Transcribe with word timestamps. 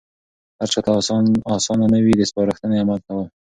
هرچاته 0.61 0.89
آسانه 1.57 1.85
نه 1.93 1.99
وي 2.03 2.13
د 2.17 2.21
سپارښتنې 2.29 2.75
عملي 2.83 3.01
کول. 3.07 3.25